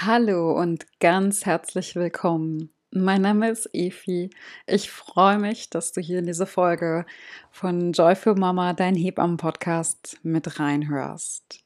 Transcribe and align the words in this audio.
Hallo 0.00 0.52
und 0.52 0.86
ganz 1.00 1.44
herzlich 1.44 1.96
willkommen. 1.96 2.70
Mein 2.92 3.22
Name 3.22 3.50
ist 3.50 3.68
Efi. 3.72 4.30
Ich 4.64 4.92
freue 4.92 5.40
mich, 5.40 5.70
dass 5.70 5.90
du 5.90 6.00
hier 6.00 6.20
in 6.20 6.26
diese 6.26 6.46
Folge 6.46 7.04
von 7.50 7.90
Joyful 7.90 8.36
Mama, 8.36 8.74
dein 8.74 8.94
Hebammen-Podcast, 8.94 10.20
mit 10.22 10.60
reinhörst. 10.60 11.64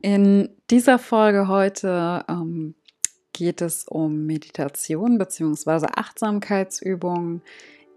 In 0.00 0.48
dieser 0.68 0.98
Folge 0.98 1.46
heute 1.46 2.24
ähm, 2.28 2.74
geht 3.32 3.62
es 3.62 3.86
um 3.86 4.26
Meditation 4.26 5.16
bzw. 5.16 5.86
Achtsamkeitsübungen. 5.94 7.42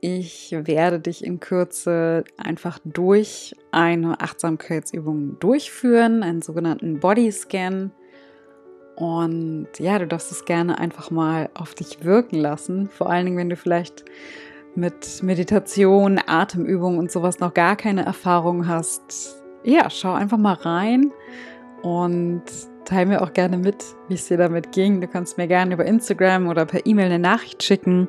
Ich 0.01 0.51
werde 0.51 0.99
dich 0.99 1.25
in 1.25 1.39
Kürze 1.39 2.25
einfach 2.37 2.77
durch 2.83 3.55
eine 3.71 4.21
Achtsamkeitsübung 4.21 5.39
durchführen, 5.39 6.21
einen 6.21 6.43
sogenannten 6.43 6.99
Bodyscan 6.99 7.91
und 8.95 9.67
ja, 9.79 9.97
du 9.99 10.07
darfst 10.07 10.31
es 10.31 10.45
gerne 10.45 10.77
einfach 10.77 11.11
mal 11.11 11.49
auf 11.53 11.73
dich 11.73 12.03
wirken 12.03 12.37
lassen. 12.37 12.89
Vor 12.89 13.09
allen 13.09 13.25
Dingen, 13.25 13.37
wenn 13.37 13.49
du 13.49 13.55
vielleicht 13.55 14.05
mit 14.75 15.21
Meditation, 15.23 16.19
Atemübungen 16.25 16.99
und 16.99 17.11
sowas 17.11 17.39
noch 17.39 17.53
gar 17.53 17.75
keine 17.75 18.05
Erfahrung 18.05 18.67
hast. 18.67 19.43
Ja, 19.63 19.89
schau 19.89 20.13
einfach 20.13 20.37
mal 20.37 20.53
rein 20.53 21.11
und 21.81 22.43
teile 22.85 23.07
mir 23.07 23.21
auch 23.21 23.33
gerne 23.33 23.57
mit, 23.57 23.83
wie 24.07 24.15
es 24.15 24.27
dir 24.27 24.37
damit 24.37 24.71
ging. 24.71 25.01
Du 25.01 25.07
kannst 25.07 25.37
mir 25.37 25.47
gerne 25.47 25.73
über 25.73 25.85
Instagram 25.85 26.47
oder 26.47 26.65
per 26.65 26.85
E-Mail 26.85 27.07
eine 27.07 27.19
Nachricht 27.19 27.63
schicken 27.63 28.07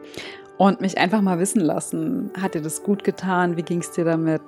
und 0.57 0.81
mich 0.81 0.99
einfach 0.99 1.21
mal 1.21 1.39
wissen 1.39 1.61
lassen. 1.61 2.31
Hat 2.41 2.55
dir 2.55 2.63
das 2.63 2.83
gut 2.83 3.05
getan? 3.05 3.57
Wie 3.57 3.63
ging 3.63 3.81
es 3.81 3.91
dir 3.91 4.05
damit? 4.05 4.43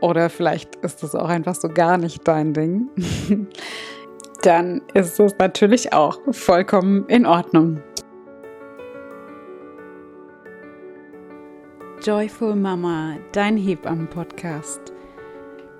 Oder 0.00 0.28
vielleicht 0.28 0.76
ist 0.76 1.02
das 1.02 1.14
auch 1.14 1.28
einfach 1.28 1.54
so 1.54 1.68
gar 1.68 1.96
nicht 1.98 2.26
dein 2.26 2.52
Ding. 2.52 2.88
dann 4.44 4.82
ist 4.92 5.18
es 5.18 5.34
natürlich 5.38 5.92
auch 5.92 6.18
vollkommen 6.30 7.06
in 7.08 7.24
Ordnung. 7.24 7.82
Joyful 12.02 12.54
Mama, 12.54 13.16
dein 13.32 13.56
Hebammen-Podcast. 13.56 14.92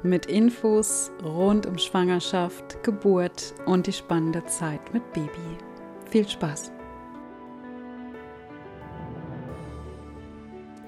Mit 0.02 0.26
Infos 0.26 1.12
rund 1.22 1.66
um 1.66 1.76
Schwangerschaft, 1.76 2.82
Geburt 2.82 3.54
und 3.66 3.86
die 3.86 3.92
spannende 3.92 4.44
Zeit 4.46 4.80
mit 4.94 5.12
Baby. 5.12 5.58
Viel 6.10 6.26
Spaß! 6.26 6.72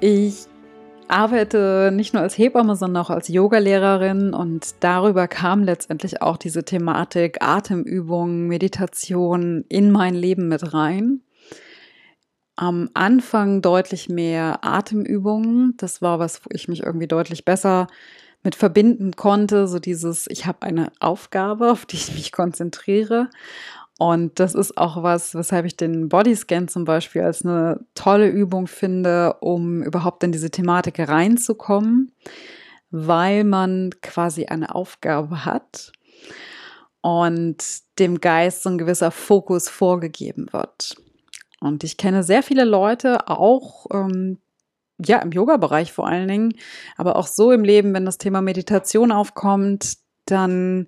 Ich 0.01 0.47
arbeite 1.09 1.91
nicht 1.93 2.15
nur 2.15 2.23
als 2.23 2.37
Hebamme, 2.37 2.77
sondern 2.77 3.03
auch 3.05 3.11
als 3.11 3.29
Yogalehrerin 3.29 4.35
und 4.35 4.75
darüber 4.81 5.29
kam 5.29 5.63
letztendlich 5.63 6.23
auch 6.23 6.37
diese 6.37 6.65
Thematik 6.65 7.43
Atemübungen, 7.43 8.47
Meditation 8.47 9.65
in 9.69 9.91
mein 9.91 10.15
Leben 10.15 10.49
mit 10.49 10.75
rein. 10.75 11.21
Am 12.57 12.89
Anfang 12.95 13.61
deutlich 13.61 14.09
mehr 14.09 14.61
Atemübungen. 14.63 15.75
Das 15.77 16.01
war 16.01 16.19
was, 16.19 16.45
wo 16.45 16.49
ich 16.53 16.69
mich 16.69 16.83
irgendwie 16.83 17.07
deutlich 17.07 17.45
besser 17.45 17.87
mit 18.43 18.55
verbinden 18.55 19.13
konnte. 19.13 19.69
So 19.69 19.79
dieses, 19.79 20.27
ich 20.29 20.47
habe 20.47 20.63
eine 20.63 20.91
Aufgabe, 21.01 21.71
auf 21.71 21.85
die 21.85 21.97
ich 21.97 22.15
mich 22.15 22.33
konzentriere. 22.33 23.29
Und 23.99 24.39
das 24.41 24.55
ist 24.55 24.77
auch 24.77 25.03
was, 25.03 25.35
weshalb 25.35 25.65
ich 25.65 25.77
den 25.77 26.09
Bodyscan 26.09 26.69
zum 26.69 26.85
Beispiel 26.85 27.23
als 27.23 27.45
eine 27.45 27.81
tolle 27.95 28.29
Übung 28.29 28.67
finde, 28.67 29.35
um 29.41 29.83
überhaupt 29.83 30.23
in 30.23 30.33
diese 30.33 30.51
Thematik 30.51 30.99
reinzukommen, 30.99 32.13
weil 32.91 33.45
man 33.45 33.91
quasi 34.03 34.47
eine 34.47 34.75
Aufgabe 34.75 35.47
hat 35.47 35.93
und 37.01 37.57
dem 37.99 38.21
Geist 38.21 38.65
so 38.65 38.71
ein 38.71 38.79
gewisser 38.79 39.11
Fokus 39.11 39.71
vorgegeben 39.71 40.49
wird. 40.53 40.97
Und 41.61 41.83
ich 41.83 41.97
kenne 41.97 42.23
sehr 42.23 42.43
viele 42.43 42.65
Leute, 42.65 43.29
auch 43.29 43.87
ähm, 43.93 44.39
ja 44.99 45.19
im 45.19 45.33
Yoga-Bereich 45.33 45.93
vor 45.93 46.07
allen 46.07 46.29
Dingen, 46.29 46.55
aber 46.97 47.17
auch 47.17 47.27
so 47.27 47.51
im 47.51 47.65
Leben, 47.65 47.95
wenn 47.95 48.05
das 48.05 48.19
Thema 48.19 48.43
Meditation 48.43 49.11
aufkommt, 49.11 49.97
dann 50.27 50.87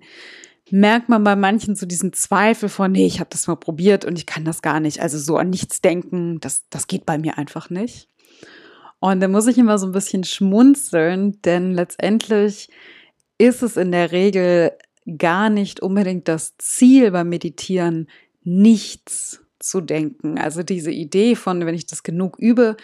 merkt 0.71 1.09
man 1.09 1.23
bei 1.23 1.35
manchen 1.35 1.75
so 1.75 1.85
diesen 1.85 2.13
Zweifel 2.13 2.69
von, 2.69 2.91
nee, 2.91 3.05
ich 3.05 3.19
habe 3.19 3.29
das 3.31 3.47
mal 3.47 3.55
probiert 3.55 4.05
und 4.05 4.17
ich 4.17 4.25
kann 4.25 4.45
das 4.45 4.61
gar 4.61 4.79
nicht. 4.79 5.01
Also 5.01 5.17
so 5.17 5.37
an 5.37 5.49
nichts 5.49 5.81
denken, 5.81 6.39
das, 6.39 6.65
das 6.69 6.87
geht 6.87 7.05
bei 7.05 7.17
mir 7.17 7.37
einfach 7.37 7.69
nicht. 7.69 8.09
Und 8.99 9.21
da 9.21 9.27
muss 9.27 9.47
ich 9.47 9.57
immer 9.57 9.77
so 9.77 9.87
ein 9.87 9.93
bisschen 9.93 10.23
schmunzeln, 10.23 11.41
denn 11.43 11.73
letztendlich 11.73 12.69
ist 13.37 13.63
es 13.63 13.77
in 13.77 13.91
der 13.91 14.11
Regel 14.11 14.73
gar 15.17 15.49
nicht 15.49 15.79
unbedingt 15.79 16.27
das 16.27 16.57
Ziel 16.57 17.11
beim 17.11 17.29
Meditieren, 17.29 18.07
nichts 18.43 19.41
zu 19.59 19.81
denken. 19.81 20.37
Also 20.37 20.63
diese 20.63 20.91
Idee 20.91 21.35
von, 21.35 21.65
wenn 21.65 21.75
ich 21.75 21.85
das 21.85 22.03
genug 22.03 22.37
übe, 22.37 22.75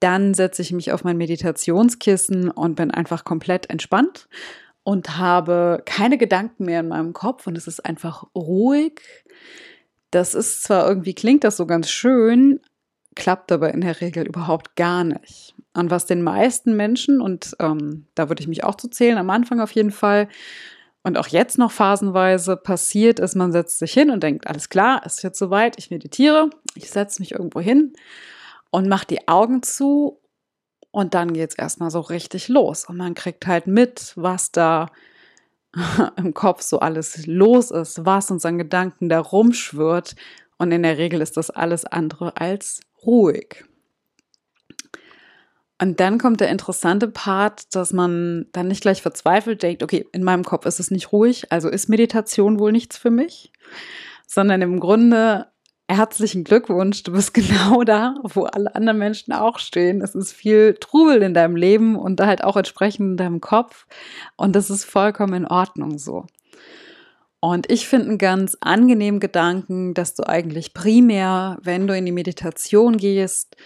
dann 0.00 0.34
setze 0.34 0.62
ich 0.62 0.72
mich 0.72 0.92
auf 0.92 1.04
mein 1.04 1.16
Meditationskissen 1.16 2.50
und 2.50 2.74
bin 2.74 2.90
einfach 2.90 3.24
komplett 3.24 3.70
entspannt 3.70 4.28
und 4.84 5.16
habe 5.16 5.82
keine 5.86 6.18
Gedanken 6.18 6.66
mehr 6.66 6.80
in 6.80 6.88
meinem 6.88 7.12
Kopf 7.14 7.46
und 7.46 7.56
es 7.56 7.66
ist 7.66 7.84
einfach 7.84 8.24
ruhig. 8.34 9.00
Das 10.10 10.34
ist 10.34 10.62
zwar 10.62 10.86
irgendwie 10.86 11.14
klingt 11.14 11.42
das 11.42 11.56
so 11.56 11.66
ganz 11.66 11.90
schön, 11.90 12.60
klappt 13.16 13.50
aber 13.50 13.72
in 13.72 13.80
der 13.80 14.00
Regel 14.00 14.26
überhaupt 14.26 14.76
gar 14.76 15.02
nicht. 15.02 15.54
Und 15.72 15.90
was 15.90 16.06
den 16.06 16.22
meisten 16.22 16.76
Menschen, 16.76 17.20
und 17.20 17.56
ähm, 17.58 18.06
da 18.14 18.28
würde 18.28 18.42
ich 18.42 18.48
mich 18.48 18.62
auch 18.62 18.76
zu 18.76 18.88
zählen, 18.88 19.18
am 19.18 19.30
Anfang 19.30 19.60
auf 19.60 19.72
jeden 19.72 19.90
Fall, 19.90 20.28
und 21.02 21.18
auch 21.18 21.26
jetzt 21.26 21.58
noch 21.58 21.70
phasenweise 21.70 22.56
passiert 22.56 23.20
ist, 23.20 23.34
man 23.34 23.52
setzt 23.52 23.78
sich 23.78 23.92
hin 23.92 24.10
und 24.10 24.22
denkt, 24.22 24.46
alles 24.46 24.70
klar, 24.70 25.04
ist 25.04 25.22
jetzt 25.22 25.38
soweit, 25.38 25.78
ich 25.78 25.90
meditiere, 25.90 26.48
ich 26.74 26.90
setze 26.90 27.20
mich 27.20 27.32
irgendwo 27.32 27.60
hin 27.60 27.92
und 28.70 28.88
mache 28.88 29.06
die 29.06 29.28
Augen 29.28 29.62
zu 29.62 30.18
und 30.94 31.14
dann 31.14 31.32
geht 31.32 31.50
es 31.50 31.58
erstmal 31.58 31.90
so 31.90 31.98
richtig 31.98 32.46
los. 32.46 32.84
Und 32.84 32.96
man 32.96 33.14
kriegt 33.14 33.48
halt 33.48 33.66
mit, 33.66 34.12
was 34.14 34.52
da 34.52 34.92
im 36.16 36.34
Kopf 36.34 36.62
so 36.62 36.78
alles 36.78 37.26
los 37.26 37.72
ist, 37.72 38.06
was 38.06 38.30
uns 38.30 38.46
an 38.46 38.58
Gedanken 38.58 39.08
da 39.08 39.18
rumschwirrt. 39.18 40.14
Und 40.56 40.70
in 40.70 40.84
der 40.84 40.96
Regel 40.96 41.20
ist 41.20 41.36
das 41.36 41.50
alles 41.50 41.84
andere 41.84 42.36
als 42.36 42.80
ruhig. 43.04 43.64
Und 45.80 45.98
dann 45.98 46.18
kommt 46.18 46.40
der 46.40 46.50
interessante 46.50 47.08
Part, 47.08 47.74
dass 47.74 47.92
man 47.92 48.46
dann 48.52 48.68
nicht 48.68 48.82
gleich 48.82 49.02
verzweifelt 49.02 49.64
denkt, 49.64 49.82
okay, 49.82 50.06
in 50.12 50.22
meinem 50.22 50.44
Kopf 50.44 50.64
ist 50.64 50.78
es 50.78 50.92
nicht 50.92 51.10
ruhig, 51.10 51.50
also 51.50 51.68
ist 51.68 51.88
Meditation 51.88 52.60
wohl 52.60 52.70
nichts 52.70 52.96
für 52.96 53.10
mich, 53.10 53.52
sondern 54.28 54.62
im 54.62 54.78
Grunde 54.78 55.48
herzlichen 55.88 56.44
Glückwunsch, 56.44 57.02
du 57.02 57.12
bist 57.12 57.34
genau 57.34 57.82
da, 57.84 58.16
wo 58.22 58.44
alle 58.44 58.74
anderen 58.74 58.98
Menschen 58.98 59.32
auch 59.32 59.58
stehen. 59.58 60.00
Es 60.02 60.14
ist 60.14 60.32
viel 60.32 60.74
Trubel 60.80 61.22
in 61.22 61.34
deinem 61.34 61.56
Leben 61.56 61.96
und 61.96 62.20
halt 62.20 62.44
auch 62.44 62.56
entsprechend 62.56 63.12
in 63.12 63.16
deinem 63.16 63.40
Kopf. 63.40 63.86
Und 64.36 64.54
das 64.56 64.70
ist 64.70 64.84
vollkommen 64.84 65.34
in 65.34 65.46
Ordnung 65.46 65.98
so. 65.98 66.26
Und 67.40 67.70
ich 67.70 67.86
finde 67.86 68.08
einen 68.08 68.18
ganz 68.18 68.56
angenehmen 68.60 69.20
Gedanken, 69.20 69.92
dass 69.92 70.14
du 70.14 70.26
eigentlich 70.26 70.72
primär, 70.72 71.58
wenn 71.62 71.86
du 71.86 71.94
in 71.94 72.06
die 72.06 72.12
Meditation 72.12 72.96
gehst, 72.96 73.56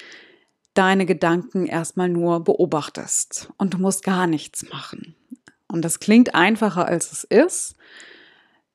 deine 0.75 1.07
Gedanken 1.07 1.67
erstmal 1.67 2.09
nur 2.09 2.43
beobachtest 2.43 3.51
und 3.57 3.75
du 3.75 3.79
musst 3.79 4.03
gar 4.03 4.27
nichts 4.27 4.69
machen. 4.69 5.15
Und 5.69 5.85
das 5.85 6.01
klingt 6.01 6.35
einfacher, 6.35 6.87
als 6.87 7.13
es 7.13 7.25
ist. 7.25 7.77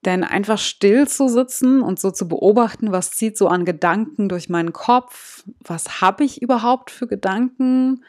Denn 0.06 0.24
einfach 0.24 0.58
still 0.58 1.08
zu 1.08 1.30
sitzen 1.30 1.82
und 1.82 2.00
so 2.00 2.12
zu 2.12 2.28
beobachten, 2.28 2.92
was 2.92 3.12
zieht 3.12 3.38
so 3.38 3.48
an 3.48 3.64
Gedanken 3.64 4.28
durch 4.28 4.50
meinen 4.50 4.74
Kopf, 4.74 5.44
was 5.62 6.02
habe 6.02 6.24
ich 6.24 6.42
überhaupt 6.42 6.92
für 6.92 7.08
Gedanken, 7.08 8.04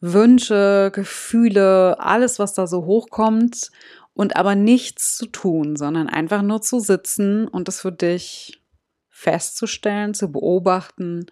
Wünsche, 0.00 0.90
Gefühle, 0.94 1.98
alles, 1.98 2.38
was 2.38 2.54
da 2.54 2.66
so 2.66 2.84
hochkommt 2.86 3.70
und 4.14 4.36
aber 4.36 4.54
nichts 4.54 5.16
zu 5.16 5.26
tun, 5.26 5.76
sondern 5.76 6.08
einfach 6.08 6.42
nur 6.42 6.62
zu 6.62 6.78
sitzen 6.78 7.48
und 7.48 7.68
es 7.68 7.80
für 7.80 7.92
dich 7.92 8.62
festzustellen, 9.08 10.14
zu 10.14 10.32
beobachten, 10.32 11.26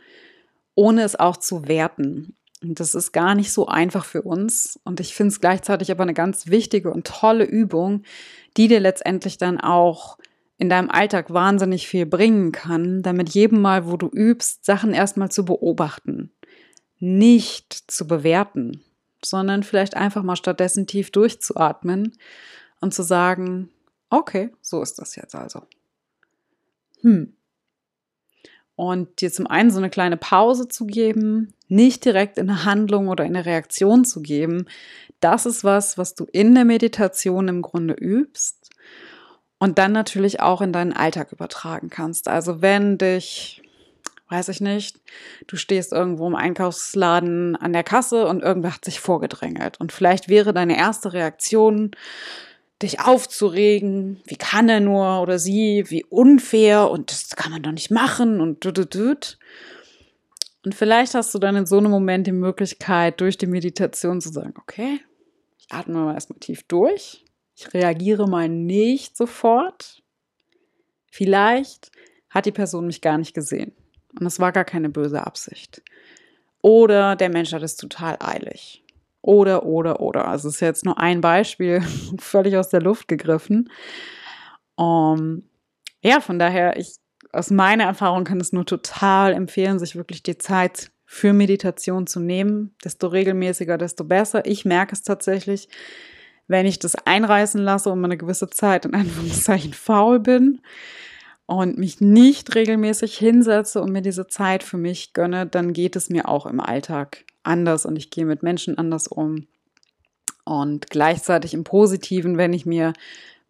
ohne 0.75 1.03
es 1.03 1.17
auch 1.17 1.37
zu 1.37 1.69
werten. 1.69 2.37
Und 2.63 2.81
das 2.81 2.95
ist 2.95 3.13
gar 3.13 3.35
nicht 3.35 3.53
so 3.53 3.67
einfach 3.67 4.05
für 4.05 4.23
uns. 4.23 4.79
Und 4.85 5.01
ich 5.01 5.15
finde 5.15 5.33
es 5.33 5.41
gleichzeitig 5.41 5.91
aber 5.91 6.03
eine 6.03 6.15
ganz 6.15 6.49
wichtige 6.49 6.93
und 6.93 7.07
tolle 7.07 7.45
Übung, 7.45 8.03
die 8.57 8.69
dir 8.69 8.81
letztendlich 8.81 9.39
dann 9.39 9.61
auch 9.61 10.19
in 10.57 10.69
deinem 10.69 10.91
Alltag 10.91 11.33
wahnsinnig 11.33 11.87
viel 11.87 12.05
bringen 12.05 12.51
kann, 12.51 13.03
damit 13.03 13.29
jedem 13.31 13.63
Mal, 13.63 13.87
wo 13.87 13.97
du 13.97 14.09
übst, 14.09 14.65
Sachen 14.65 14.93
erstmal 14.93 15.31
zu 15.31 15.45
beobachten, 15.45 16.33
nicht 16.99 17.73
zu 17.73 18.09
bewerten, 18.09 18.83
sondern 19.25 19.63
vielleicht 19.63 19.97
einfach 19.97 20.25
mal 20.25 20.35
stattdessen 20.35 20.89
tief 20.89 21.13
durchzuatmen 21.13 22.17
und 22.81 22.93
zu 22.93 23.05
sagen, 23.05 23.71
okay, 24.11 24.51
so 24.61 24.83
ist 24.83 24.99
das 24.99 25.15
jetzt 25.15 25.37
also. 25.37 25.63
Hm. 27.03 27.35
Und 28.75 29.21
dir 29.21 29.33
zum 29.33 29.47
einen 29.47 29.71
so 29.71 29.79
eine 29.79 29.91
kleine 29.91 30.17
Pause 30.17 30.69
zu 30.69 30.87
geben, 30.87 31.55
nicht 31.69 32.05
direkt 32.05 32.39
in 32.39 32.51
eine 32.51 32.65
Handlung 32.65 33.09
oder 33.09 33.25
in 33.25 33.37
eine 33.37 33.47
Reaktion 33.47 34.05
zu 34.05 34.21
geben, 34.23 34.67
das 35.21 35.47
ist 35.47 35.65
was, 35.65 35.99
was 35.99 36.15
du 36.15 36.27
in 36.33 36.55
der 36.55 36.65
Meditation 36.65 37.49
im 37.49 37.63
Grunde 37.63 37.95
übst. 37.95 38.71
und 39.61 39.79
dann 39.79 39.91
natürlich 39.91 40.41
auch 40.41 40.61
in 40.61 40.73
deinen 40.73 40.93
Alltag 40.93 41.33
übertragen 41.33 41.91
kannst. 41.91 42.29
Also 42.29 42.63
wenn 42.63 42.97
dich, 42.97 43.61
weiß 44.29 44.51
ich 44.51 44.61
nicht, 44.61 45.01
du 45.49 45.57
stehst 45.57 45.93
irgendwo 45.93 46.29
im 46.29 46.37
Einkaufsladen 46.37 47.57
an 47.57 47.73
der 47.73 47.83
Kasse 47.83 48.29
und 48.29 48.41
irgendwer 48.41 48.75
hat 48.75 48.85
sich 48.85 49.01
vorgedrängelt 49.01 49.81
und 49.81 49.91
vielleicht 49.91 50.29
wäre 50.29 50.53
deine 50.55 50.79
erste 50.79 51.13
Reaktion, 51.13 51.91
dich 52.83 53.01
aufzuregen, 53.01 54.21
wie 54.27 54.37
kann 54.37 54.69
er 54.69 54.81
nur 54.81 55.21
oder 55.21 55.39
sie, 55.39 55.85
wie 55.89 56.05
unfair 56.05 56.91
und 56.91 57.11
das 57.11 57.31
kann 57.31 57.51
man 57.51 57.63
doch 57.63 57.73
nicht 57.73 57.91
machen 57.91 58.41
und 58.41 58.65
du, 58.65 58.73
du, 58.73 58.87
du. 58.87 59.17
Und 60.65 60.75
vielleicht 60.75 61.15
hast 61.15 61.35
du 61.35 61.39
dann 61.39 61.57
in 61.57 61.67
so 61.67 61.79
einem 61.79 61.91
Moment 61.91 62.27
die 62.27 62.33
Möglichkeit, 62.33 63.21
durch 63.21 63.39
die 63.39 63.47
Meditation 63.47 64.21
zu 64.21 64.31
sagen, 64.31 64.55
okay, 64.59 65.01
ich 65.59 65.67
atme 65.71 65.95
mal 65.95 66.15
erstmal 66.15 66.41
tief 66.41 66.63
durch, 66.65 67.25
ich 67.55 67.73
reagiere 67.75 68.29
mal 68.29 68.49
nicht 68.49 69.17
sofort. 69.17 70.03
Vielleicht 71.11 71.91
hat 72.31 72.47
die 72.47 72.53
Person 72.53 72.87
mich 72.87 73.01
gar 73.01 73.19
nicht 73.19 73.35
gesehen 73.35 73.73
und 74.19 74.27
es 74.27 74.41
war 74.41 74.53
gar 74.53 74.65
keine 74.65 74.89
böse 74.89 75.27
Absicht. 75.27 75.83
Oder 76.61 77.17
der 77.17 77.31
Mensch 77.31 77.53
hat 77.53 77.63
es 77.63 77.77
total 77.77 78.17
eilig. 78.21 78.85
Oder, 79.23 79.65
oder, 79.65 80.01
oder. 80.01 80.29
Also 80.29 80.49
es 80.49 80.57
ist 80.57 80.61
jetzt 80.61 80.85
nur 80.85 80.99
ein 80.99 81.21
Beispiel, 81.21 81.83
völlig 82.19 82.57
aus 82.57 82.69
der 82.69 82.83
Luft 82.83 83.09
gegriffen. 83.09 83.71
Um, 84.77 85.43
ja, 86.03 86.21
von 86.21 86.39
daher, 86.39 86.77
ich, 86.77 86.97
aus 87.33 87.51
meiner 87.51 87.85
Erfahrung 87.85 88.25
kann 88.25 88.41
es 88.41 88.53
nur 88.53 88.67
total 88.67 89.33
empfehlen, 89.33 89.79
sich 89.79 89.97
wirklich 89.97 90.23
die 90.23 90.39
Zeit 90.39 90.91
für 91.05 91.33
Meditation 91.33 92.07
zu 92.07 92.21
nehmen. 92.21 92.75
Desto 92.85 93.07
regelmäßiger, 93.09 93.79
desto 93.79 94.05
besser. 94.05 94.45
Ich 94.47 94.65
merke 94.65 94.95
es 94.95 95.03
tatsächlich, 95.03 95.69
wenn 96.49 96.67
ich 96.67 96.79
das 96.79 96.95
einreißen 96.95 97.61
lasse 97.61 97.91
und 97.91 98.05
eine 98.05 98.17
gewisse 98.17 98.51
Zeit 98.51 98.85
in 98.85 98.95
Anführungszeichen 98.95 99.73
faul 99.73 100.21
bin 100.21 100.61
und 101.47 101.79
mich 101.79 102.01
nicht 102.01 102.55
regelmäßig 102.55 103.17
hinsetze 103.17 103.81
und 103.81 103.93
mir 103.93 104.03
diese 104.03 104.27
Zeit 104.27 104.63
für 104.63 104.77
mich 104.77 105.13
gönne, 105.13 105.47
dann 105.47 105.73
geht 105.73 105.97
es 105.97 106.11
mir 106.11 106.29
auch 106.29 106.47
im 106.47 106.61
Alltag 106.61 107.25
anders 107.43 107.87
und 107.87 107.97
ich 107.97 108.11
gehe 108.11 108.27
mit 108.27 108.43
Menschen 108.43 108.77
anders 108.77 109.09
um. 109.09 109.47
Und 110.45 110.89
gleichzeitig 110.91 111.55
im 111.55 111.65
Positiven, 111.65 112.39
wenn 112.39 112.53
ich 112.53 112.65
mir 112.65 112.95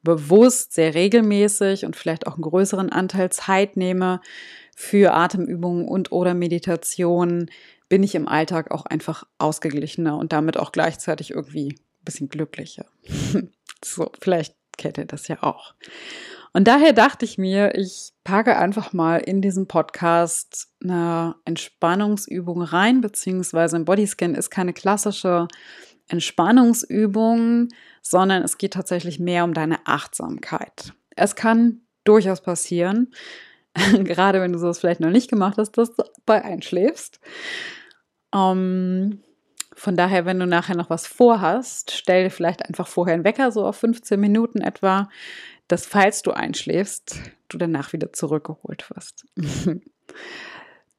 bewusst, 0.02 0.72
sehr 0.72 0.94
regelmäßig 0.94 1.84
und 1.84 1.96
vielleicht 1.96 2.26
auch 2.26 2.34
einen 2.34 2.42
größeren 2.42 2.90
Anteil 2.90 3.30
Zeit 3.30 3.76
nehme 3.76 4.20
für 4.76 5.12
Atemübungen 5.12 5.88
und 5.88 6.12
oder 6.12 6.34
Meditationen, 6.34 7.50
bin 7.88 8.02
ich 8.02 8.14
im 8.14 8.28
Alltag 8.28 8.70
auch 8.70 8.86
einfach 8.86 9.24
ausgeglichener 9.38 10.16
und 10.18 10.32
damit 10.32 10.56
auch 10.56 10.72
gleichzeitig 10.72 11.30
irgendwie 11.30 11.68
ein 11.68 12.04
bisschen 12.04 12.28
glücklicher. 12.28 12.86
so, 13.84 14.10
vielleicht 14.20 14.54
kennt 14.76 14.98
ihr 14.98 15.06
das 15.06 15.28
ja 15.28 15.42
auch. 15.42 15.74
Und 16.52 16.66
daher 16.66 16.92
dachte 16.92 17.24
ich 17.24 17.38
mir, 17.38 17.74
ich 17.74 18.12
packe 18.24 18.56
einfach 18.56 18.92
mal 18.92 19.18
in 19.18 19.42
diesen 19.42 19.68
Podcast 19.68 20.68
eine 20.82 21.34
Entspannungsübung 21.44 22.62
rein, 22.62 23.00
beziehungsweise 23.00 23.76
ein 23.76 23.84
Bodyscan 23.84 24.34
ist 24.34 24.50
keine 24.50 24.72
klassische 24.72 25.48
Entspannungsübung, 26.08 27.68
sondern 28.02 28.42
es 28.42 28.58
geht 28.58 28.72
tatsächlich 28.72 29.18
mehr 29.18 29.44
um 29.44 29.54
deine 29.54 29.86
Achtsamkeit. 29.86 30.92
Es 31.16 31.36
kann 31.36 31.82
durchaus 32.04 32.40
passieren, 32.40 33.12
gerade 34.04 34.40
wenn 34.40 34.52
du 34.52 34.58
sowas 34.58 34.78
vielleicht 34.78 35.00
noch 35.00 35.10
nicht 35.10 35.30
gemacht 35.30 35.58
hast, 35.58 35.72
dass 35.72 35.94
du 35.94 36.04
bei 36.24 36.42
einschläfst. 36.42 37.20
Ähm, 38.34 39.20
von 39.74 39.96
daher, 39.96 40.24
wenn 40.24 40.40
du 40.40 40.46
nachher 40.46 40.76
noch 40.76 40.90
was 40.90 41.06
vorhast, 41.06 41.92
stell 41.92 42.24
dir 42.24 42.30
vielleicht 42.30 42.66
einfach 42.66 42.88
vorher 42.88 43.14
einen 43.14 43.24
Wecker, 43.24 43.52
so 43.52 43.64
auf 43.64 43.76
15 43.76 44.18
Minuten 44.18 44.60
etwa, 44.60 45.08
dass 45.68 45.86
falls 45.86 46.22
du 46.22 46.32
einschläfst, 46.32 47.20
du 47.48 47.58
danach 47.58 47.92
wieder 47.92 48.12
zurückgeholt 48.12 48.90
wirst. 48.90 49.24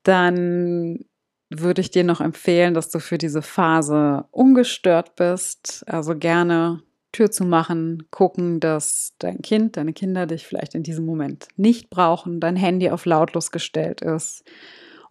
Dann 0.04 1.06
würde 1.50 1.82
ich 1.82 1.92
dir 1.92 2.04
noch 2.04 2.22
empfehlen, 2.22 2.74
dass 2.74 2.90
du 2.90 3.00
für 3.00 3.18
diese 3.18 3.42
Phase 3.42 4.26
ungestört 4.32 5.16
bist. 5.16 5.84
Also 5.88 6.16
gerne 6.16 6.84
Tür 7.12 7.32
zu 7.32 7.44
machen, 7.44 8.04
gucken, 8.12 8.60
dass 8.60 9.16
dein 9.18 9.42
Kind, 9.42 9.78
deine 9.78 9.94
Kinder 9.94 10.28
dich 10.28 10.46
vielleicht 10.46 10.76
in 10.76 10.84
diesem 10.84 11.06
Moment 11.06 11.48
nicht 11.58 11.90
brauchen, 11.90 12.40
dein 12.40 12.56
Handy 12.56 12.92
auf 12.92 13.06
lautlos 13.06 13.52
gestellt 13.52 14.02
ist. 14.02 14.44